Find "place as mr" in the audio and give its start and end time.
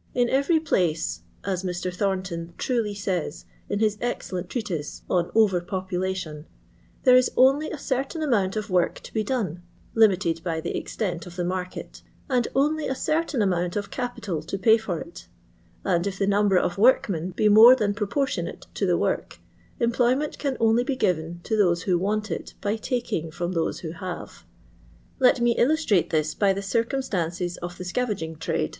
0.58-1.94